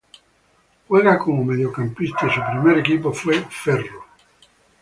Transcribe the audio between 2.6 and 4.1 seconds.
equipo fue Ferro.